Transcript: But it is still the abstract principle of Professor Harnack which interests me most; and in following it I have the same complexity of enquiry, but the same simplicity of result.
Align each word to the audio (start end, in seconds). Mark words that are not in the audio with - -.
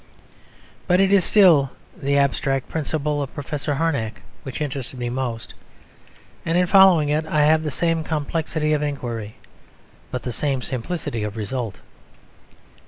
But 0.87 0.99
it 0.99 1.13
is 1.13 1.23
still 1.23 1.69
the 1.95 2.17
abstract 2.17 2.67
principle 2.69 3.21
of 3.21 3.35
Professor 3.35 3.75
Harnack 3.75 4.23
which 4.41 4.59
interests 4.59 4.95
me 4.95 5.11
most; 5.11 5.53
and 6.43 6.57
in 6.57 6.65
following 6.65 7.09
it 7.09 7.27
I 7.27 7.41
have 7.43 7.61
the 7.61 7.69
same 7.69 8.03
complexity 8.03 8.73
of 8.73 8.81
enquiry, 8.81 9.35
but 10.09 10.23
the 10.23 10.33
same 10.33 10.63
simplicity 10.63 11.21
of 11.21 11.37
result. 11.37 11.81